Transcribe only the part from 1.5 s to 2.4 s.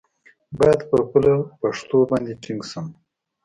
پښتو باندې